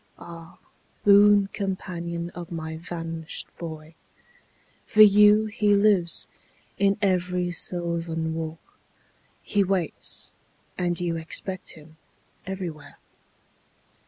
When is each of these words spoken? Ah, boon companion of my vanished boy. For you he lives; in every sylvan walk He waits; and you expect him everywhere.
Ah, 0.17 0.57
boon 1.05 1.45
companion 1.53 2.31
of 2.31 2.51
my 2.51 2.75
vanished 2.75 3.45
boy. 3.59 3.93
For 4.87 5.03
you 5.03 5.45
he 5.45 5.75
lives; 5.75 6.25
in 6.79 6.97
every 7.03 7.51
sylvan 7.51 8.33
walk 8.33 8.79
He 9.43 9.63
waits; 9.63 10.31
and 10.75 10.99
you 10.99 11.17
expect 11.17 11.73
him 11.73 11.97
everywhere. 12.47 12.97